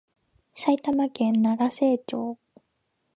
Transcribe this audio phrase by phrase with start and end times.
[0.55, 2.39] 埼玉県長瀞町